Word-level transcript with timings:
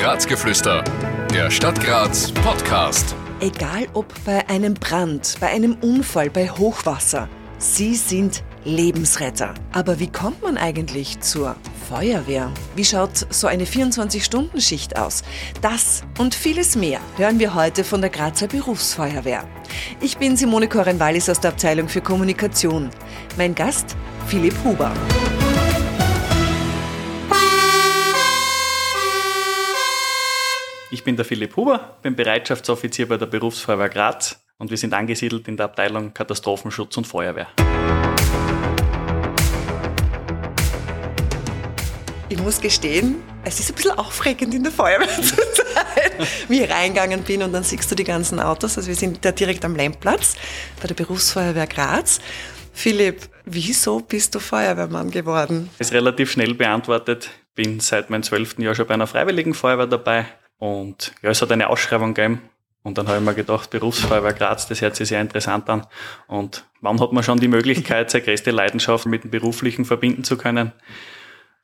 Grazgeflüster, 0.00 0.82
der 1.30 1.50
Stadt 1.50 1.78
Graz 1.84 2.32
Podcast. 2.32 3.14
Egal 3.40 3.86
ob 3.92 4.06
bei 4.24 4.48
einem 4.48 4.72
Brand, 4.72 5.36
bei 5.40 5.48
einem 5.48 5.76
Unfall, 5.82 6.30
bei 6.30 6.48
Hochwasser, 6.48 7.28
Sie 7.58 7.94
sind 7.94 8.42
Lebensretter. 8.64 9.52
Aber 9.72 10.00
wie 10.00 10.10
kommt 10.10 10.40
man 10.42 10.56
eigentlich 10.56 11.20
zur 11.20 11.54
Feuerwehr? 11.86 12.50
Wie 12.74 12.84
schaut 12.86 13.26
so 13.28 13.46
eine 13.46 13.64
24-Stunden-Schicht 13.64 14.96
aus? 14.96 15.22
Das 15.60 16.02
und 16.16 16.34
vieles 16.34 16.76
mehr 16.76 17.00
hören 17.18 17.38
wir 17.38 17.52
heute 17.54 17.84
von 17.84 18.00
der 18.00 18.08
Grazer 18.08 18.46
Berufsfeuerwehr. 18.46 19.44
Ich 20.00 20.16
bin 20.16 20.34
Simone 20.34 20.68
Koren-Wallis 20.68 21.28
aus 21.28 21.40
der 21.40 21.50
Abteilung 21.50 21.90
für 21.90 22.00
Kommunikation. 22.00 22.88
Mein 23.36 23.54
Gast 23.54 23.98
Philipp 24.28 24.54
Huber. 24.64 24.94
Ich 30.92 31.04
bin 31.04 31.14
der 31.14 31.24
Philipp 31.24 31.54
Huber, 31.54 31.98
bin 32.02 32.16
Bereitschaftsoffizier 32.16 33.06
bei 33.06 33.16
der 33.16 33.26
Berufsfeuerwehr 33.26 33.88
Graz 33.88 34.40
und 34.58 34.70
wir 34.70 34.76
sind 34.76 34.92
angesiedelt 34.92 35.46
in 35.46 35.56
der 35.56 35.66
Abteilung 35.66 36.12
Katastrophenschutz 36.12 36.96
und 36.96 37.06
Feuerwehr. 37.06 37.46
Ich 42.28 42.38
muss 42.38 42.60
gestehen, 42.60 43.22
es 43.44 43.60
ist 43.60 43.70
ein 43.70 43.76
bisschen 43.76 43.92
aufregend 43.92 44.52
in 44.52 44.64
der 44.64 44.72
Feuerwehr 44.72 45.06
zu 45.22 45.36
sein, 45.36 46.26
wie 46.48 46.64
ich 46.64 46.68
reingegangen 46.68 47.22
bin 47.22 47.44
und 47.44 47.52
dann 47.52 47.62
siehst 47.62 47.88
du 47.88 47.94
die 47.94 48.02
ganzen 48.02 48.40
Autos. 48.40 48.76
Also 48.76 48.88
wir 48.88 48.96
sind 48.96 49.24
da 49.24 49.30
direkt 49.30 49.64
am 49.64 49.76
Lemplatz 49.76 50.34
bei 50.82 50.88
der 50.88 50.96
Berufsfeuerwehr 50.96 51.68
Graz. 51.68 52.20
Philipp, 52.72 53.28
wieso 53.44 54.00
bist 54.00 54.34
du 54.34 54.40
Feuerwehrmann 54.40 55.12
geworden? 55.12 55.70
Das 55.78 55.88
ist 55.88 55.94
relativ 55.94 56.32
schnell 56.32 56.54
beantwortet. 56.54 57.30
Bin 57.54 57.78
seit 57.78 58.10
meinem 58.10 58.24
zwölften 58.24 58.62
Jahr 58.62 58.74
schon 58.74 58.88
bei 58.88 58.94
einer 58.94 59.06
Freiwilligen 59.06 59.54
Feuerwehr 59.54 59.86
dabei, 59.86 60.26
und 60.60 61.12
ja, 61.22 61.30
es 61.30 61.42
hat 61.42 61.50
eine 61.50 61.70
Ausschreibung 61.70 62.14
gegeben. 62.14 62.42
Und 62.82 62.96
dann 62.96 63.08
habe 63.08 63.18
ich 63.18 63.24
mir 63.24 63.34
gedacht, 63.34 63.70
Berufsfeuerwehr 63.70 64.34
Graz, 64.34 64.68
das 64.68 64.80
hört 64.80 64.94
sich 64.94 65.08
sehr 65.08 65.20
interessant 65.20 65.68
an. 65.68 65.86
Und 66.28 66.66
wann 66.80 67.00
hat 67.00 67.12
man 67.12 67.22
schon 67.22 67.40
die 67.40 67.48
Möglichkeit, 67.48 68.10
seine 68.10 68.24
größte 68.24 68.50
Leidenschaft 68.50 69.06
mit 69.06 69.24
dem 69.24 69.30
Beruflichen 69.30 69.84
verbinden 69.84 70.22
zu 70.22 70.36
können? 70.36 70.72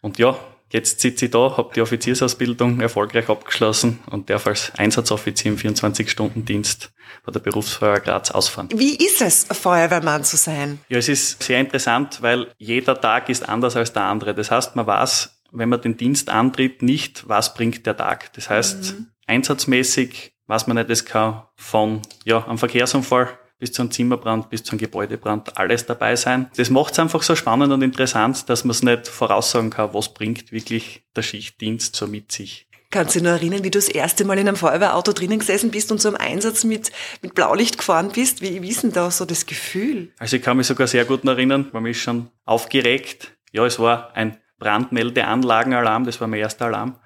Und 0.00 0.18
ja, 0.18 0.36
jetzt 0.70 1.00
sitze 1.00 1.26
ich 1.26 1.30
da, 1.30 1.56
habe 1.58 1.72
die 1.74 1.82
Offiziersausbildung 1.82 2.80
erfolgreich 2.80 3.28
abgeschlossen 3.28 4.00
und 4.10 4.30
darf 4.30 4.46
als 4.46 4.72
Einsatzoffizier 4.76 5.52
im 5.52 5.58
24-Stunden-Dienst 5.58 6.92
bei 7.24 7.32
der 7.32 7.40
Berufsfeuerwehr 7.40 8.00
Graz 8.00 8.30
ausfahren. 8.30 8.68
Wie 8.74 8.96
ist 8.96 9.20
es, 9.20 9.46
Feuerwehrmann 9.50 10.24
zu 10.24 10.36
sein? 10.36 10.80
Ja, 10.88 10.98
es 10.98 11.08
ist 11.08 11.42
sehr 11.42 11.60
interessant, 11.60 12.22
weil 12.22 12.48
jeder 12.58 12.98
Tag 12.98 13.28
ist 13.28 13.46
anders 13.46 13.76
als 13.76 13.92
der 13.92 14.04
andere. 14.04 14.34
Das 14.34 14.50
heißt, 14.50 14.74
man 14.76 14.86
weiß, 14.86 15.35
wenn 15.52 15.68
man 15.68 15.80
den 15.80 15.96
Dienst 15.96 16.30
antritt, 16.30 16.82
nicht, 16.82 17.28
was 17.28 17.54
bringt 17.54 17.86
der 17.86 17.96
Tag. 17.96 18.32
Das 18.34 18.50
heißt, 18.50 18.98
mhm. 18.98 19.06
einsatzmäßig 19.26 20.32
was 20.46 20.66
man 20.66 20.76
nicht, 20.76 20.90
das 20.90 21.04
kann 21.04 21.42
von 21.56 22.02
ja, 22.24 22.46
einem 22.46 22.58
Verkehrsunfall 22.58 23.38
bis 23.58 23.72
zu 23.72 23.82
einem 23.82 23.90
Zimmerbrand, 23.90 24.50
bis 24.50 24.62
zu 24.62 24.72
einem 24.72 24.78
Gebäudebrand 24.78 25.56
alles 25.56 25.86
dabei 25.86 26.14
sein. 26.14 26.50
Das 26.56 26.70
macht 26.70 26.92
es 26.92 26.98
einfach 26.98 27.22
so 27.22 27.34
spannend 27.34 27.72
und 27.72 27.82
interessant, 27.82 28.48
dass 28.48 28.64
man 28.64 28.72
es 28.72 28.82
nicht 28.82 29.08
voraussagen 29.08 29.70
kann, 29.70 29.94
was 29.94 30.12
bringt 30.12 30.52
wirklich 30.52 31.04
der 31.16 31.22
Schichtdienst 31.22 31.96
so 31.96 32.06
mit 32.06 32.32
sich. 32.32 32.68
Kannst 32.90 33.14
du 33.14 33.18
dich 33.18 33.24
noch 33.24 33.34
erinnern, 33.34 33.64
wie 33.64 33.70
du 33.70 33.78
das 33.78 33.88
erste 33.88 34.24
Mal 34.24 34.38
in 34.38 34.46
einem 34.46 34.56
Feuerwehrauto 34.56 35.12
drinnen 35.12 35.40
gesessen 35.40 35.70
bist 35.70 35.90
und 35.90 36.00
so 36.00 36.08
im 36.08 36.16
Einsatz 36.16 36.64
mit, 36.64 36.92
mit 37.20 37.34
Blaulicht 37.34 37.78
gefahren 37.78 38.10
bist? 38.14 38.42
Wie, 38.42 38.62
wie 38.62 38.68
ist 38.68 38.84
denn 38.84 38.92
da 38.92 39.10
so 39.10 39.24
das 39.24 39.46
Gefühl? 39.46 40.12
Also 40.18 40.36
ich 40.36 40.42
kann 40.42 40.56
mich 40.56 40.68
sogar 40.68 40.86
sehr 40.86 41.04
gut 41.04 41.24
erinnern, 41.24 41.68
man 41.72 41.84
ist 41.86 41.98
schon 41.98 42.28
aufgeregt. 42.44 43.32
Ja, 43.52 43.66
es 43.66 43.78
war 43.78 44.14
ein 44.14 44.36
Brandmeldeanlagenalarm, 44.58 46.04
das 46.04 46.20
war 46.20 46.28
mein 46.28 46.40
erster 46.40 46.66
Alarm 46.66 46.98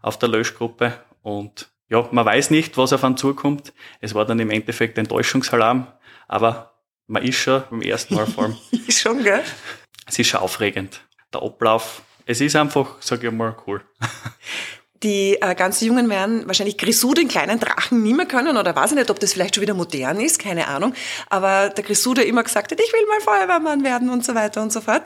auf 0.00 0.18
der 0.18 0.28
Löschgruppe 0.28 0.94
und 1.22 1.70
ja, 1.88 2.06
man 2.10 2.24
weiß 2.24 2.50
nicht, 2.50 2.76
was 2.76 2.92
auf 2.92 3.02
einen 3.02 3.16
zukommt. 3.16 3.72
Es 4.00 4.14
war 4.14 4.26
dann 4.26 4.38
im 4.40 4.50
Endeffekt 4.50 4.98
ein 4.98 5.08
Täuschungsalarm, 5.08 5.86
aber 6.26 6.74
man 7.06 7.22
ist 7.22 7.36
schon 7.36 7.62
beim 7.70 7.82
ersten 7.82 8.14
Mal 8.14 8.26
vor 8.26 8.44
allem. 8.44 8.56
schon, 8.90 9.22
gell? 9.22 9.42
Es 10.06 10.18
ist 10.18 10.28
schon 10.28 10.40
aufregend. 10.40 11.00
Der 11.32 11.42
Ablauf, 11.42 12.02
es 12.26 12.40
ist 12.40 12.56
einfach, 12.56 12.96
sag 13.00 13.24
ich 13.24 13.30
mal, 13.30 13.56
cool. 13.66 13.82
Die 15.02 15.40
äh, 15.40 15.54
ganz 15.54 15.80
Jungen 15.80 16.10
werden 16.10 16.46
wahrscheinlich 16.46 16.76
Grisou, 16.76 17.14
den 17.14 17.28
kleinen 17.28 17.60
Drachen, 17.60 18.02
nie 18.02 18.14
mehr 18.14 18.26
können 18.26 18.56
oder 18.56 18.74
weiß 18.74 18.90
ich 18.90 18.96
nicht, 18.96 19.10
ob 19.10 19.20
das 19.20 19.32
vielleicht 19.32 19.54
schon 19.54 19.62
wieder 19.62 19.74
modern 19.74 20.18
ist, 20.20 20.40
keine 20.40 20.66
Ahnung. 20.66 20.92
Aber 21.30 21.68
der 21.68 21.84
Grisou, 21.84 22.14
der 22.14 22.26
immer 22.26 22.42
gesagt 22.42 22.72
hat, 22.72 22.80
ich 22.80 22.92
will 22.92 23.06
mal 23.06 23.20
Feuerwehrmann 23.20 23.84
werden 23.84 24.10
und 24.10 24.24
so 24.24 24.34
weiter 24.34 24.60
und 24.60 24.72
so 24.72 24.80
fort. 24.80 25.02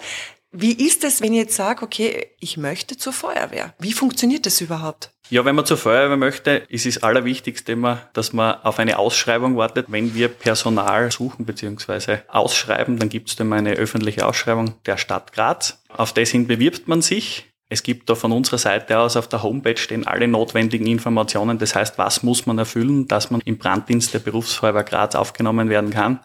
Wie 0.55 0.87
ist 0.87 1.03
es, 1.03 1.23
wenn 1.23 1.33
ich 1.33 1.39
jetzt 1.39 1.57
sage, 1.57 1.83
okay, 1.83 2.27
ich 2.39 2.59
möchte 2.59 2.99
zur 2.99 3.15
Feuerwehr? 3.15 3.75
Wie 3.79 3.95
funktioniert 3.95 4.45
das 4.45 4.61
überhaupt? 4.61 5.11
Ja, 5.31 5.47
wenn 5.47 5.55
man 5.55 5.65
zur 5.65 5.79
Feuerwehr 5.79 6.19
möchte, 6.19 6.51
ist 6.69 6.85
es 6.85 7.03
Allerwichtigste 7.03 7.73
immer, 7.73 8.03
dass 8.13 8.35
man 8.35 8.61
auf 8.63 8.79
eine 8.79 8.99
Ausschreibung 8.99 9.57
wartet. 9.57 9.87
Wenn 9.89 10.15
wir 10.15 10.29
Personal 10.29 11.11
suchen 11.11 11.47
bzw. 11.47 12.19
ausschreiben, 12.29 12.99
dann 12.99 13.09
gibt 13.09 13.31
es 13.31 13.37
dann 13.37 13.51
eine 13.51 13.73
öffentliche 13.73 14.27
Ausschreibung 14.27 14.75
der 14.85 14.99
Stadt 14.99 15.33
Graz. 15.33 15.83
Auf 15.89 16.13
das 16.13 16.29
hin 16.29 16.47
bewirbt 16.47 16.87
man 16.87 17.01
sich. 17.01 17.52
Es 17.73 17.83
gibt 17.83 18.11
da 18.11 18.15
von 18.15 18.33
unserer 18.33 18.59
Seite 18.59 18.99
aus 18.99 19.17
auf 19.17 19.29
der 19.29 19.43
Homepage 19.43 19.79
stehen 19.79 20.07
alle 20.07 20.29
notwendigen 20.29 20.87
Informationen. 20.87 21.57
Das 21.57 21.75
heißt, 21.75 21.97
was 21.97 22.23
muss 22.23 22.45
man 22.45 22.59
erfüllen, 22.59 23.09
dass 23.09 23.31
man 23.31 23.41
im 23.47 23.57
Branddienst 23.57 24.13
der 24.13 24.19
Berufsfeuerwehr 24.19 24.85
Graz 24.85 25.15
aufgenommen 25.15 25.71
werden 25.71 25.89
kann. 25.89 26.21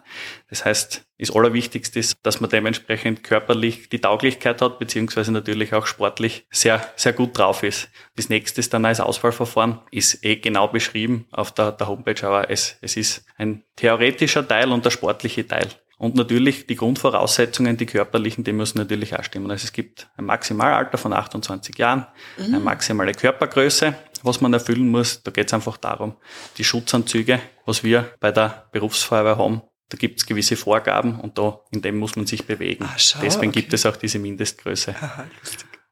Das 0.50 0.66
heißt, 0.66 1.06
das 1.18 1.34
Allerwichtigste 1.34 2.00
ist, 2.00 2.18
dass 2.22 2.42
man 2.42 2.50
dementsprechend 2.50 3.24
körperlich 3.24 3.88
die 3.88 3.98
Tauglichkeit 3.98 4.60
hat, 4.60 4.78
beziehungsweise 4.78 5.32
natürlich 5.32 5.72
auch 5.72 5.86
sportlich 5.86 6.46
sehr, 6.50 6.86
sehr 6.96 7.14
gut 7.14 7.38
drauf 7.38 7.62
ist. 7.62 7.88
Das 8.14 8.28
nächste 8.28 8.60
ist 8.60 8.74
dann 8.74 8.84
als 8.84 9.00
Auswahlverfahren, 9.00 9.78
ist 9.90 10.22
eh 10.26 10.36
genau 10.36 10.68
beschrieben 10.68 11.28
auf 11.30 11.52
der, 11.52 11.72
der 11.72 11.88
Homepage, 11.88 12.26
aber 12.26 12.50
es, 12.50 12.76
es 12.82 12.98
ist 12.98 13.24
ein 13.38 13.64
theoretischer 13.76 14.46
Teil 14.46 14.70
und 14.70 14.84
der 14.84 14.90
sportliche 14.90 15.46
Teil. 15.46 15.68
Und 15.98 16.14
natürlich 16.14 16.66
die 16.66 16.76
Grundvoraussetzungen, 16.76 17.76
die 17.76 17.86
körperlichen, 17.86 18.44
die 18.44 18.52
müssen 18.52 18.78
natürlich 18.78 19.18
auch 19.18 19.24
stimmen. 19.24 19.50
Also 19.50 19.64
es 19.64 19.72
gibt 19.72 20.08
ein 20.16 20.26
Maximalalter 20.26 20.96
von 20.96 21.12
28 21.12 21.76
Jahren, 21.76 22.06
mhm. 22.38 22.44
eine 22.44 22.60
maximale 22.60 23.12
Körpergröße, 23.12 23.94
was 24.22 24.40
man 24.40 24.52
erfüllen 24.52 24.88
muss. 24.88 25.22
Da 25.24 25.32
geht 25.32 25.48
es 25.48 25.54
einfach 25.54 25.76
darum, 25.76 26.14
die 26.56 26.64
Schutzanzüge, 26.64 27.40
was 27.66 27.82
wir 27.82 28.12
bei 28.20 28.30
der 28.30 28.68
Berufsfeuerwehr 28.70 29.38
haben, 29.38 29.62
da 29.88 29.96
gibt 29.96 30.20
es 30.20 30.26
gewisse 30.26 30.56
Vorgaben 30.56 31.18
und 31.18 31.38
da 31.38 31.60
in 31.70 31.82
dem 31.82 31.98
muss 31.98 32.14
man 32.14 32.26
sich 32.26 32.46
bewegen. 32.46 32.84
Ah, 32.84 32.98
schau, 32.98 33.20
Deswegen 33.22 33.48
okay. 33.48 33.60
gibt 33.62 33.72
es 33.72 33.86
auch 33.86 33.96
diese 33.96 34.18
Mindestgröße. 34.18 34.94
Aha, 34.94 35.26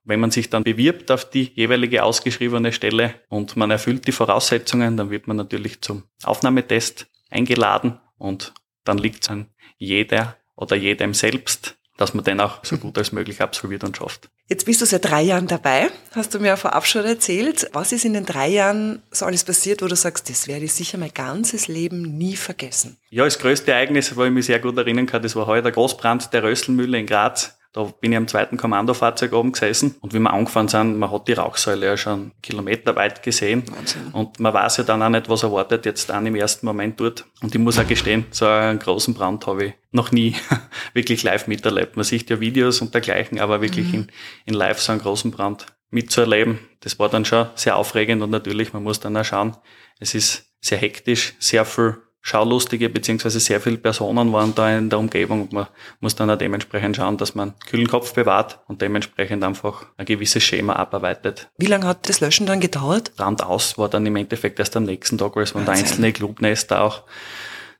Wenn 0.04 0.20
man 0.20 0.30
sich 0.30 0.50
dann 0.50 0.64
bewirbt 0.64 1.10
auf 1.10 1.28
die 1.28 1.50
jeweilige 1.54 2.04
ausgeschriebene 2.04 2.72
Stelle 2.72 3.14
und 3.28 3.56
man 3.56 3.70
erfüllt 3.70 4.06
die 4.06 4.12
Voraussetzungen, 4.12 4.96
dann 4.96 5.10
wird 5.10 5.26
man 5.26 5.36
natürlich 5.36 5.80
zum 5.80 6.04
Aufnahmetest 6.22 7.06
eingeladen 7.30 7.98
und 8.18 8.52
dann 8.84 8.98
liegt 8.98 9.24
es 9.24 9.30
an 9.30 9.48
jeder 9.78 10.36
oder 10.54 10.76
jedem 10.76 11.14
selbst, 11.14 11.76
dass 11.96 12.14
man 12.14 12.24
den 12.24 12.40
auch 12.40 12.64
so 12.64 12.76
gut 12.76 12.98
als 12.98 13.12
möglich 13.12 13.40
absolviert 13.40 13.84
und 13.84 13.96
schafft. 13.96 14.28
Jetzt 14.48 14.66
bist 14.66 14.80
du 14.80 14.86
seit 14.86 15.04
drei 15.04 15.22
Jahren 15.22 15.48
dabei, 15.48 15.88
hast 16.12 16.34
du 16.34 16.38
mir 16.38 16.56
vorab 16.56 16.86
schon 16.86 17.04
erzählt. 17.04 17.68
Was 17.72 17.90
ist 17.92 18.04
in 18.04 18.12
den 18.12 18.26
drei 18.26 18.48
Jahren 18.48 19.02
so 19.10 19.26
alles 19.26 19.44
passiert, 19.44 19.82
wo 19.82 19.86
du 19.86 19.96
sagst, 19.96 20.30
das 20.30 20.46
werde 20.46 20.66
ich 20.66 20.72
sicher 20.72 20.98
mein 20.98 21.12
ganzes 21.12 21.66
Leben 21.66 22.16
nie 22.16 22.36
vergessen? 22.36 22.96
Ja, 23.10 23.24
das 23.24 23.38
größte 23.38 23.72
Ereignis, 23.72 24.14
wo 24.14 24.24
ich 24.24 24.30
mich 24.30 24.46
sehr 24.46 24.60
gut 24.60 24.76
erinnern 24.76 25.06
kann, 25.06 25.22
das 25.22 25.34
war 25.34 25.46
heute 25.46 25.64
der 25.64 25.72
Großbrand 25.72 26.32
der 26.32 26.44
Rösselmühle 26.44 26.98
in 26.98 27.06
Graz. 27.06 27.55
Da 27.76 27.82
bin 28.00 28.10
ich 28.10 28.16
am 28.16 28.26
zweiten 28.26 28.56
Kommandofahrzeug 28.56 29.34
oben 29.34 29.52
gesessen 29.52 29.96
und 30.00 30.14
wie 30.14 30.18
wir 30.18 30.32
angefahren 30.32 30.66
sind, 30.66 30.98
man 30.98 31.10
hat 31.10 31.28
die 31.28 31.34
Rauchsäule 31.34 31.84
ja 31.84 31.96
schon 31.98 32.32
kilometerweit 32.42 33.22
gesehen 33.22 33.64
Wahnsinn. 33.70 34.12
und 34.12 34.40
man 34.40 34.54
weiß 34.54 34.78
ja 34.78 34.84
dann 34.84 35.02
auch 35.02 35.10
nicht, 35.10 35.28
was 35.28 35.42
erwartet 35.42 35.84
jetzt 35.84 36.10
an 36.10 36.24
im 36.24 36.36
ersten 36.36 36.64
Moment 36.64 36.98
dort. 36.98 37.26
Und 37.42 37.54
ich 37.54 37.60
muss 37.60 37.78
auch 37.78 37.86
gestehen, 37.86 38.24
so 38.30 38.46
einen 38.46 38.78
großen 38.78 39.12
Brand 39.12 39.46
habe 39.46 39.66
ich 39.66 39.72
noch 39.90 40.10
nie 40.10 40.34
wirklich 40.94 41.22
live 41.22 41.48
miterlebt. 41.48 41.96
Man 41.96 42.04
sieht 42.06 42.30
ja 42.30 42.40
Videos 42.40 42.80
und 42.80 42.94
dergleichen, 42.94 43.40
aber 43.40 43.60
wirklich 43.60 43.88
mhm. 43.88 43.94
in, 43.94 44.12
in 44.46 44.54
live 44.54 44.80
so 44.80 44.92
einen 44.92 45.02
großen 45.02 45.30
Brand 45.30 45.66
mitzuerleben, 45.90 46.58
das 46.80 46.98
war 46.98 47.10
dann 47.10 47.26
schon 47.26 47.48
sehr 47.56 47.76
aufregend 47.76 48.22
und 48.22 48.30
natürlich, 48.30 48.72
man 48.72 48.84
muss 48.84 49.00
dann 49.00 49.14
auch 49.18 49.24
schauen, 49.24 49.54
es 50.00 50.14
ist 50.14 50.50
sehr 50.62 50.78
hektisch, 50.78 51.34
sehr 51.40 51.66
viel 51.66 51.98
Schaulustige 52.28 52.88
beziehungsweise 52.88 53.38
sehr 53.38 53.60
viele 53.60 53.76
Personen 53.76 54.32
waren 54.32 54.52
da 54.52 54.76
in 54.76 54.90
der 54.90 54.98
Umgebung 54.98 55.42
und 55.42 55.52
man 55.52 55.68
muss 56.00 56.16
dann 56.16 56.28
auch 56.28 56.36
dementsprechend 56.36 56.96
schauen, 56.96 57.16
dass 57.18 57.36
man 57.36 57.54
kühlen 57.70 57.86
Kopf 57.86 58.14
bewahrt 58.14 58.58
und 58.66 58.82
dementsprechend 58.82 59.44
einfach 59.44 59.86
ein 59.96 60.06
gewisses 60.06 60.42
Schema 60.42 60.72
abarbeitet. 60.72 61.48
Wie 61.56 61.66
lange 61.66 61.86
hat 61.86 62.08
das 62.08 62.18
Löschen 62.18 62.44
dann 62.46 62.58
gedauert? 62.58 63.14
Brand 63.14 63.44
aus 63.44 63.78
war 63.78 63.88
dann 63.88 64.04
im 64.06 64.16
Endeffekt 64.16 64.58
erst 64.58 64.76
am 64.76 64.82
nächsten 64.82 65.18
Tag, 65.18 65.36
weil 65.36 65.44
es 65.44 65.54
waren 65.54 65.68
einzelne 65.68 66.12
Clubnester 66.12 66.82
auch 66.82 67.04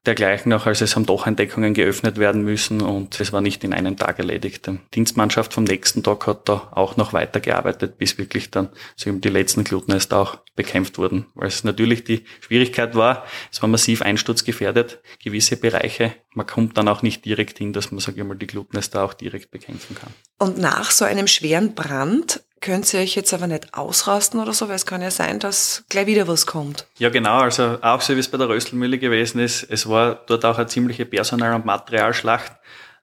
dergleichen 0.06 0.52
auch, 0.52 0.66
als 0.66 0.80
es 0.80 0.96
haben 0.96 1.06
doch 1.06 1.26
Entdeckungen 1.26 1.74
geöffnet 1.74 2.16
werden 2.18 2.42
müssen 2.42 2.80
und 2.80 3.20
es 3.20 3.32
war 3.32 3.40
nicht 3.40 3.64
in 3.64 3.72
einem 3.72 3.96
Tag 3.96 4.18
erledigt. 4.18 4.66
Die 4.66 4.78
Dienstmannschaft 4.94 5.52
vom 5.52 5.64
nächsten 5.64 6.02
Tag 6.02 6.26
hat 6.26 6.48
da 6.48 6.68
auch 6.72 6.96
noch 6.96 7.12
weitergearbeitet, 7.12 7.98
bis 7.98 8.18
wirklich 8.18 8.50
dann 8.50 8.68
so 8.94 9.10
eben 9.10 9.20
die 9.20 9.28
letzten 9.28 9.64
Glutnester 9.64 10.18
auch 10.18 10.38
bekämpft 10.54 10.98
wurden. 10.98 11.26
Weil 11.34 11.48
es 11.48 11.64
natürlich 11.64 12.04
die 12.04 12.24
Schwierigkeit 12.40 12.94
war, 12.94 13.24
es 13.52 13.60
war 13.62 13.68
massiv 13.68 14.02
einsturzgefährdet, 14.02 15.00
gewisse 15.22 15.56
Bereiche. 15.56 16.14
Man 16.34 16.46
kommt 16.46 16.78
dann 16.78 16.88
auch 16.88 17.02
nicht 17.02 17.24
direkt 17.24 17.58
hin, 17.58 17.72
dass 17.72 17.90
man, 17.90 18.00
sage 18.00 18.20
ich 18.20 18.26
mal, 18.26 18.36
die 18.36 18.46
Glutnester 18.46 19.04
auch 19.04 19.14
direkt 19.14 19.50
bekämpfen 19.50 19.96
kann. 19.96 20.12
Und 20.38 20.58
nach 20.58 20.90
so 20.90 21.04
einem 21.04 21.26
schweren 21.26 21.74
Brand 21.74 22.42
könnt 22.66 22.92
ihr 22.92 22.98
euch 22.98 23.14
jetzt 23.14 23.32
aber 23.32 23.46
nicht 23.46 23.74
ausrasten 23.74 24.40
oder 24.40 24.52
so, 24.52 24.68
weil 24.68 24.74
es 24.74 24.86
kann 24.86 25.00
ja 25.00 25.12
sein, 25.12 25.38
dass 25.38 25.84
gleich 25.88 26.08
wieder 26.08 26.26
was 26.26 26.46
kommt. 26.46 26.88
Ja, 26.98 27.10
genau. 27.10 27.38
Also 27.38 27.78
auch 27.80 28.00
so 28.00 28.16
wie 28.16 28.18
es 28.18 28.28
bei 28.28 28.38
der 28.38 28.48
Röstelmühle 28.48 28.98
gewesen 28.98 29.38
ist. 29.38 29.62
Es 29.62 29.88
war 29.88 30.16
dort 30.26 30.44
auch 30.44 30.58
eine 30.58 30.66
ziemliche 30.66 31.06
Personal- 31.06 31.54
und 31.54 31.64
Materialschlacht. 31.64 32.50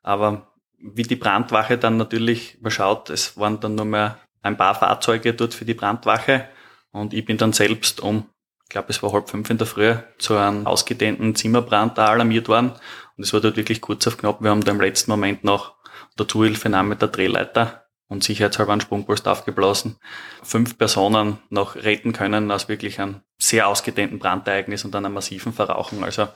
Aber 0.02 0.54
wie 0.80 1.04
die 1.04 1.16
Brandwache 1.16 1.78
dann 1.78 1.96
natürlich, 1.96 2.58
man 2.60 2.72
schaut, 2.72 3.10
es 3.10 3.38
waren 3.38 3.62
dann 3.62 3.76
nur 3.76 3.86
mehr 3.86 4.20
ein 4.42 4.58
paar 4.58 4.76
Fahrzeuge 4.76 5.34
dort 5.34 5.54
für 5.54 5.64
die 5.64 5.76
Brandwache. 5.76 6.50
Und 6.92 7.14
ich 7.14 7.24
bin 7.24 7.38
dann 7.38 7.54
selbst 7.54 8.02
um, 8.02 8.26
ich 8.64 8.70
glaube, 8.70 8.90
es 8.90 9.02
war 9.02 9.14
halb 9.14 9.30
fünf 9.30 9.50
in 9.50 9.58
der 9.58 9.68
Früh, 9.68 9.96
zu 10.18 10.36
einem 10.36 10.68
ausgedehnten 10.68 11.36
Zimmerbrand 11.36 11.98
da 11.98 12.08
alarmiert 12.08 12.50
worden. 12.50 12.74
Und 13.16 13.24
es 13.24 13.32
war 13.32 13.40
dort 13.40 13.56
wirklich 13.56 13.80
kurz 13.80 14.06
auf 14.08 14.18
knapp. 14.18 14.42
Wir 14.42 14.50
haben 14.50 14.66
da 14.66 14.72
im 14.72 14.82
letzten 14.82 15.10
Moment 15.10 15.46
noch 15.46 15.76
der 16.20 16.28
Zuhilfe 16.28 16.68
mit 16.68 17.02
der 17.02 17.08
Drehleiter 17.08 17.83
und 18.14 18.24
sicherheitshalber 18.24 18.72
einen 18.72 18.82
Sprungpost 18.82 19.28
aufgeblasen. 19.28 19.98
Fünf 20.44 20.78
Personen 20.78 21.40
noch 21.50 21.76
retten 21.76 22.14
können 22.14 22.52
aus 22.52 22.70
wirklich 22.70 23.00
einem 23.02 23.22
sehr 23.38 23.68
ausgedehnten 23.68 24.20
Brandereignis 24.20 24.86
und 24.86 24.96
einer 24.96 25.10
massiven 25.10 25.52
Verrauchung. 25.52 26.04
Also 26.04 26.30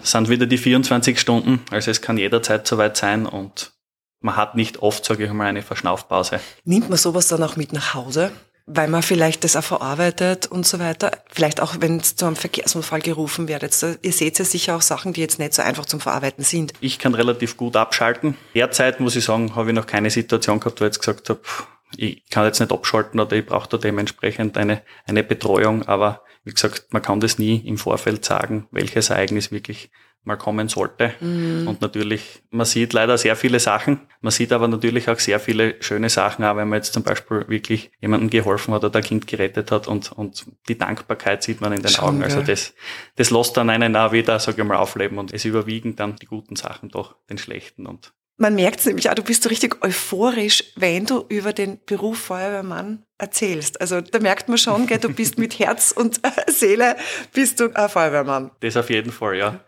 das 0.00 0.10
sind 0.10 0.28
wieder 0.28 0.46
die 0.46 0.58
24 0.58 1.20
Stunden. 1.20 1.60
Also 1.70 1.90
es 1.90 2.00
kann 2.00 2.18
jederzeit 2.18 2.66
soweit 2.66 2.96
sein 2.96 3.26
und 3.26 3.72
man 4.20 4.36
hat 4.36 4.54
nicht 4.54 4.82
oft, 4.82 5.04
sage 5.04 5.24
ich 5.24 5.32
mal, 5.32 5.46
eine 5.46 5.62
Verschnaufpause. 5.62 6.40
Nimmt 6.64 6.88
man 6.88 6.98
sowas 6.98 7.28
dann 7.28 7.42
auch 7.42 7.56
mit 7.56 7.72
nach 7.72 7.94
Hause? 7.94 8.32
Weil 8.72 8.88
man 8.88 9.02
vielleicht 9.02 9.42
das 9.42 9.56
auch 9.56 9.64
verarbeitet 9.64 10.46
und 10.46 10.64
so 10.64 10.78
weiter. 10.78 11.10
Vielleicht 11.30 11.60
auch, 11.60 11.76
wenn 11.80 11.96
es 11.96 12.14
zu 12.14 12.26
einem 12.26 12.36
Verkehrsunfall 12.36 13.00
gerufen 13.00 13.48
wird. 13.48 13.62
Jetzt, 13.62 13.82
ihr 13.82 14.12
seht 14.12 14.38
ja 14.38 14.44
sicher 14.44 14.76
auch 14.76 14.82
Sachen, 14.82 15.12
die 15.12 15.20
jetzt 15.20 15.40
nicht 15.40 15.54
so 15.54 15.62
einfach 15.62 15.86
zum 15.86 15.98
Verarbeiten 15.98 16.44
sind. 16.44 16.72
Ich 16.80 17.00
kann 17.00 17.14
relativ 17.14 17.56
gut 17.56 17.74
abschalten. 17.74 18.36
Derzeit, 18.54 19.00
muss 19.00 19.16
ich 19.16 19.24
sagen, 19.24 19.56
habe 19.56 19.70
ich 19.70 19.74
noch 19.74 19.86
keine 19.86 20.10
Situation 20.10 20.60
gehabt, 20.60 20.80
wo 20.80 20.84
ich 20.84 20.88
jetzt 20.88 21.00
gesagt 21.00 21.28
habe, 21.30 21.40
ich 21.96 22.22
kann 22.30 22.44
jetzt 22.44 22.60
nicht 22.60 22.70
abschalten 22.72 23.18
oder 23.18 23.36
ich 23.36 23.44
brauche 23.44 23.68
da 23.68 23.76
dementsprechend 23.76 24.56
eine, 24.56 24.82
eine 25.04 25.24
Betreuung. 25.24 25.88
Aber 25.88 26.22
wie 26.44 26.52
gesagt, 26.52 26.92
man 26.92 27.02
kann 27.02 27.18
das 27.18 27.38
nie 27.38 27.56
im 27.56 27.76
Vorfeld 27.76 28.24
sagen, 28.24 28.68
welches 28.70 29.10
Ereignis 29.10 29.50
wirklich 29.50 29.90
mal 30.24 30.36
kommen 30.36 30.68
sollte. 30.68 31.14
Mhm. 31.20 31.66
Und 31.66 31.80
natürlich, 31.80 32.42
man 32.50 32.66
sieht 32.66 32.92
leider 32.92 33.16
sehr 33.16 33.36
viele 33.36 33.58
Sachen. 33.58 34.00
Man 34.20 34.30
sieht 34.30 34.52
aber 34.52 34.68
natürlich 34.68 35.08
auch 35.08 35.18
sehr 35.18 35.40
viele 35.40 35.76
schöne 35.82 36.10
Sachen, 36.10 36.44
auch 36.44 36.56
wenn 36.56 36.68
man 36.68 36.78
jetzt 36.78 36.92
zum 36.92 37.02
Beispiel 37.02 37.46
wirklich 37.48 37.90
jemandem 38.00 38.28
geholfen 38.30 38.74
hat 38.74 38.84
oder 38.84 38.98
ein 38.98 39.04
Kind 39.04 39.26
gerettet 39.26 39.70
hat 39.70 39.88
und, 39.88 40.12
und 40.12 40.46
die 40.68 40.76
Dankbarkeit 40.76 41.42
sieht 41.42 41.60
man 41.60 41.72
in 41.72 41.82
den 41.82 41.90
Schon, 41.90 42.04
Augen. 42.04 42.22
Also 42.22 42.42
das, 42.42 42.74
das 43.16 43.30
lässt 43.30 43.56
dann 43.56 43.70
einen 43.70 43.96
auch 43.96 44.12
wieder, 44.12 44.38
sage 44.38 44.60
ich 44.60 44.68
mal, 44.68 44.76
aufleben 44.76 45.18
und 45.18 45.32
es 45.32 45.44
überwiegen 45.44 45.96
dann 45.96 46.16
die 46.16 46.26
guten 46.26 46.56
Sachen 46.56 46.90
doch 46.90 47.16
den 47.28 47.38
schlechten 47.38 47.86
und 47.86 48.12
man 48.40 48.54
merkt 48.54 48.80
es 48.80 48.86
nämlich 48.86 49.10
auch, 49.10 49.14
du 49.14 49.22
bist 49.22 49.42
so 49.42 49.50
richtig 49.50 49.84
euphorisch, 49.84 50.64
wenn 50.74 51.04
du 51.04 51.26
über 51.28 51.52
den 51.52 51.78
Beruf 51.84 52.18
Feuerwehrmann 52.18 53.04
erzählst. 53.18 53.78
Also 53.82 54.00
da 54.00 54.18
merkt 54.18 54.48
man 54.48 54.56
schon, 54.56 54.86
gell, 54.86 54.98
du 54.98 55.12
bist 55.12 55.38
mit 55.38 55.58
Herz 55.58 55.92
und 55.92 56.22
Seele, 56.46 56.96
bist 57.34 57.60
du 57.60 57.70
ein 57.74 57.88
Feuerwehrmann. 57.90 58.50
Das 58.60 58.78
auf 58.78 58.88
jeden 58.88 59.12
Fall, 59.12 59.36
ja. 59.36 59.60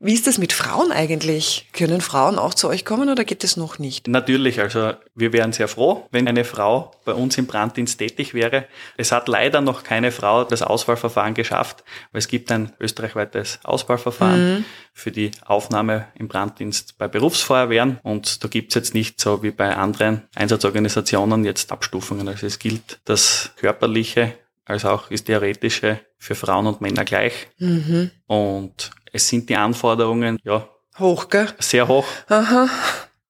Wie 0.00 0.14
ist 0.14 0.28
das 0.28 0.38
mit 0.38 0.52
Frauen 0.52 0.92
eigentlich? 0.92 1.66
Können 1.72 2.00
Frauen 2.00 2.38
auch 2.38 2.54
zu 2.54 2.68
euch 2.68 2.84
kommen 2.84 3.08
oder 3.10 3.24
geht 3.24 3.42
es 3.42 3.56
noch 3.56 3.80
nicht? 3.80 4.06
Natürlich, 4.06 4.60
also 4.60 4.92
wir 5.16 5.32
wären 5.32 5.52
sehr 5.52 5.66
froh, 5.66 6.06
wenn 6.12 6.28
eine 6.28 6.44
Frau 6.44 6.92
bei 7.04 7.14
uns 7.14 7.36
im 7.36 7.46
Branddienst 7.46 7.98
tätig 7.98 8.32
wäre. 8.32 8.66
Es 8.96 9.10
hat 9.10 9.26
leider 9.26 9.60
noch 9.60 9.82
keine 9.82 10.12
Frau 10.12 10.44
das 10.44 10.62
Auswahlverfahren 10.62 11.34
geschafft, 11.34 11.82
weil 12.12 12.20
es 12.20 12.28
gibt 12.28 12.52
ein 12.52 12.72
österreichweites 12.78 13.58
Auswahlverfahren 13.64 14.58
mhm. 14.58 14.64
für 14.92 15.10
die 15.10 15.32
Aufnahme 15.44 16.06
im 16.14 16.28
Branddienst 16.28 16.96
bei 16.96 17.08
Berufsfeuerwehren 17.08 17.98
und 18.04 18.44
da 18.44 18.48
gibt 18.48 18.70
es 18.70 18.74
jetzt 18.76 18.94
nicht 18.94 19.20
so 19.20 19.42
wie 19.42 19.50
bei 19.50 19.74
anderen 19.74 20.28
Einsatzorganisationen 20.36 21.44
jetzt 21.44 21.72
Abstufungen. 21.72 22.28
Also 22.28 22.46
es 22.46 22.60
gilt 22.60 23.00
das 23.04 23.50
körperliche 23.56 24.34
als 24.68 24.84
auch 24.84 25.08
das 25.08 25.24
theoretische 25.24 25.98
für 26.18 26.34
Frauen 26.34 26.66
und 26.66 26.80
Männer 26.80 27.04
gleich. 27.04 27.48
Mhm. 27.58 28.10
Und 28.26 28.90
es 29.12 29.28
sind 29.28 29.48
die 29.48 29.56
Anforderungen, 29.56 30.38
ja. 30.44 30.68
Hoch, 30.98 31.28
gell? 31.28 31.48
Sehr 31.58 31.86
hoch. 31.86 32.06
Aha. 32.28 32.68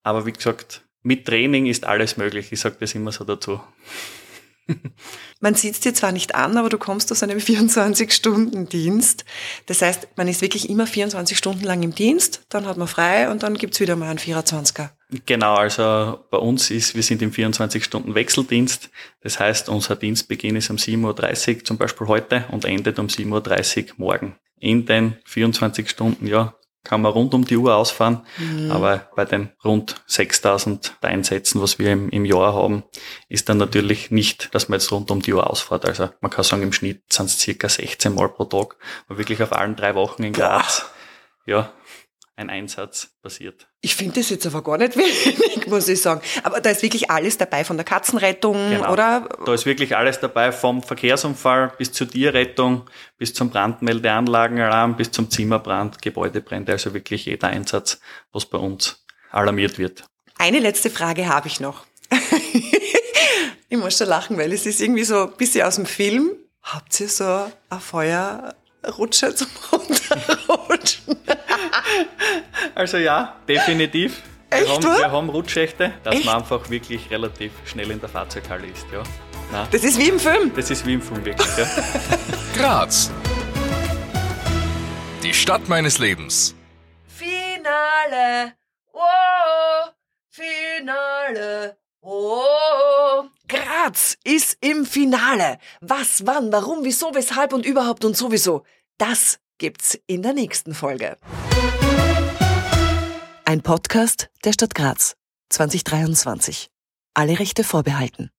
Aber 0.03 0.25
wie 0.27 0.33
gesagt, 0.33 0.83
mit 1.03 1.27
Training 1.27 1.67
ist 1.67 1.85
alles 1.85 2.17
möglich. 2.17 2.51
Ich 2.51 2.61
sage 2.61 2.77
das 2.81 2.95
immer 2.95 3.13
so 3.13 3.25
dazu. 3.25 3.61
Man 5.41 5.55
sieht 5.55 5.75
es 5.75 5.81
dir 5.81 5.95
zwar 5.95 6.13
nicht 6.13 6.35
an, 6.35 6.57
aber 6.57 6.69
du 6.69 6.79
kommst 6.79 7.13
aus 7.13 7.23
einem 7.23 7.39
24-Stunden-Dienst. 7.39 9.25
Das 9.67 9.83
heißt, 9.83 10.09
man 10.17 10.29
ist 10.29 10.43
wirklich 10.43 10.69
immer 10.69 10.87
24 10.87 11.39
Stunden 11.39 11.65
lang 11.65 11.83
im 11.83 11.95
Dienst, 11.95 12.43
dann 12.49 12.67
hat 12.67 12.77
man 12.77 12.89
frei 12.89 13.31
und 13.31 13.43
dann 13.43 13.55
gibt's 13.55 13.81
wieder 13.81 13.97
mal 13.97 14.11
einen 14.11 14.19
24er. 14.19 14.91
Genau, 15.27 15.55
also 15.55 16.25
bei 16.31 16.39
uns 16.39 16.71
ist, 16.71 16.95
wir 16.95 17.03
sind 17.03 17.23
im 17.23 17.33
24-Stunden-Wechseldienst. 17.33 18.91
Das 19.23 19.41
heißt, 19.41 19.69
unser 19.69 19.97
Dienstbeginn 19.97 20.57
ist 20.57 20.71
um 20.71 20.77
7.30 20.77 21.57
Uhr 21.57 21.65
zum 21.65 21.79
Beispiel 21.79 22.09
heute 22.09 22.45
und 22.51 22.65
endet 22.65 22.99
um 22.99 23.07
7.30 23.07 23.91
Uhr 23.91 23.95
morgen. 23.97 24.37
In 24.61 24.87
den 24.87 25.17
24 25.25 25.89
Stunden, 25.89 26.27
ja, 26.27 26.55
kann 26.85 27.03
man 27.03 27.13
rund 27.13 27.35
um 27.35 27.45
die 27.45 27.57
Uhr 27.57 27.77
ausfahren. 27.77 28.27
Mhm. 28.39 28.71
Aber 28.71 29.09
bei 29.15 29.25
den 29.25 29.51
rund 29.65 29.97
6000 30.07 30.97
Einsätzen, 31.03 31.61
was 31.61 31.79
wir 31.79 31.93
im, 31.93 32.09
im, 32.09 32.25
Jahr 32.25 32.55
haben, 32.55 32.83
ist 33.29 33.49
dann 33.49 33.59
natürlich 33.59 34.11
nicht, 34.11 34.55
dass 34.55 34.69
man 34.69 34.79
jetzt 34.79 34.91
rund 34.91 35.11
um 35.11 35.21
die 35.21 35.35
Uhr 35.35 35.49
ausfährt. 35.49 35.85
Also 35.85 36.09
man 36.21 36.31
kann 36.31 36.45
sagen, 36.45 36.63
im 36.63 36.73
Schnitt 36.73 37.03
sind 37.13 37.27
es 37.27 37.39
circa 37.39 37.69
16 37.69 38.15
Mal 38.15 38.29
pro 38.31 38.45
Tag, 38.45 38.77
wirklich 39.09 39.43
auf 39.43 39.53
allen 39.53 39.77
drei 39.77 39.95
Wochen 39.95 40.23
in 40.23 40.33
Graz. 40.33 40.87
Ja, 41.45 41.73
ein 42.39 42.51
Einsatz 42.51 43.11
passiert. 43.21 43.69
Ich 43.81 43.97
finde 43.97 44.21
das 44.21 44.31
jetzt 44.31 44.47
aber 44.47 44.63
gar 44.63 44.79
nicht 44.79 44.97
wenig, 44.97 45.67
muss 45.67 45.89
ich 45.89 46.01
sagen. 46.01 46.23
Aber 46.45 46.61
da 46.61 46.71
ist 46.71 46.83
wirklich 46.83 47.11
alles 47.11 47.37
dabei, 47.37 47.65
von 47.65 47.77
der 47.77 47.85
Katzenrettung, 47.85 48.71
genau. 48.71 48.93
oder? 48.93 49.29
Da 49.45 49.53
ist 49.53 49.67
wirklich 49.67 49.97
alles 49.97 50.21
dabei, 50.21 50.53
vom 50.53 50.83
Verkehrsunfall 50.83 51.73
bis 51.77 51.93
zur 51.93 52.09
Tierrettung, 52.09 52.89
bis 53.19 53.35
zum 53.35 53.51
Brandmeldeanlagenalarm, 53.51 54.97
bis 54.97 55.11
zum 55.11 55.31
Zimmerbrand, 55.31 56.01
Gebäudebrände, 56.01 56.73
also 56.73 56.95
wirklich 56.95 57.27
jeder 57.27 57.49
Einsatz, 57.49 58.01
was 58.33 58.47
bei 58.47 58.59
uns 58.59 59.05
alarmiert 59.31 59.79
wird. 59.79 60.05
Eine 60.39 60.61
letzte 60.61 60.91
Frage 60.91 61.29
habe 61.29 61.49
ich 61.49 61.59
noch. 61.59 61.85
ich 63.69 63.79
muss 63.79 63.99
schon 63.99 64.09
lachen, 64.09 64.39
weil 64.39 64.53
es 64.53 64.65
ist 64.65 64.81
irgendwie 64.81 65.05
so 65.05 65.25
ein 65.25 65.33
bisschen 65.37 65.67
aus 65.67 65.75
dem 65.75 65.87
Film. 65.87 66.31
Habt 66.63 67.01
ihr 67.01 67.09
so 67.09 67.51
ein 67.71 67.81
Feuerrutscher 67.81 69.35
zum 69.35 69.49
Runterrutschen? 69.73 71.17
Also 72.75 72.97
ja, 72.99 73.37
definitiv. 73.49 74.23
Echt, 74.51 74.67
wir, 74.67 74.75
haben, 74.75 74.83
wir 74.83 75.11
haben 75.11 75.29
Rutschächte, 75.29 75.93
dass 76.05 76.15
Echt? 76.15 76.25
man 76.25 76.37
einfach 76.37 76.71
wirklich 76.71 77.11
relativ 77.11 77.53
schnell 77.67 77.91
in 77.91 78.01
der 78.01 78.09
Fahrzeughalle 78.09 78.67
ist. 78.67 78.87
Ja. 78.93 79.03
Nein. 79.53 79.69
Das 79.71 79.85
ist 79.85 79.99
wie 79.99 80.09
im 80.09 80.19
Film. 80.19 80.53
Das 80.55 80.71
ist 80.71 80.87
wie 80.87 80.95
im 80.95 81.03
Film, 81.03 81.25
wirklich. 81.25 81.49
Ja. 81.57 81.67
Graz. 82.55 83.11
Die 85.23 85.35
Stadt 85.35 85.69
meines 85.69 85.99
Lebens. 85.99 86.55
Finale. 87.07 88.55
Oh, 88.93 89.91
Finale. 90.29 91.77
Oh. 92.01 93.25
Graz 93.49 94.17
ist 94.25 94.59
im 94.61 94.87
Finale. 94.87 95.59
Was, 95.81 96.27
wann, 96.27 96.53
warum, 96.53 96.85
wieso, 96.85 97.15
weshalb 97.15 97.53
und 97.53 97.67
überhaupt 97.67 98.05
und 98.05 98.17
sowieso. 98.17 98.65
Das 98.99 99.41
gibt's 99.59 99.99
in 100.07 100.23
der 100.23 100.33
nächsten 100.33 100.75
Folge. 100.75 101.17
Ein 103.49 103.63
Podcast 103.63 104.29
der 104.45 104.53
Stadt 104.53 104.75
Graz 104.75 105.17
2023. 105.49 106.69
Alle 107.15 107.39
Rechte 107.39 107.65
vorbehalten. 107.65 108.31